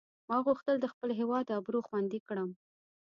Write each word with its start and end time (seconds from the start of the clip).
ما 0.29 0.37
غوښتل 0.45 0.75
د 0.79 0.85
خپل 0.93 1.09
هیواد 1.19 1.53
آبرو 1.57 1.79
خوندي 1.87 2.19
کړم. 2.27 2.49